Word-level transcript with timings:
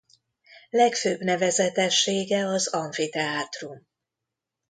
Legfőbb 0.69 1.19
nevezetessége 1.19 2.45
az 2.45 2.67
amfiteátrum. 2.67 3.87